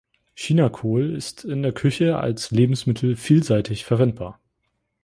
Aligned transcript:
Chinakohl 0.35 1.15
ist 1.15 1.45
in 1.45 1.61
der 1.61 1.73
Küche 1.73 2.17
als 2.17 2.49
Lebensmittel 2.49 3.15
vielseitig 3.15 3.85
verwendbar. 3.85 4.39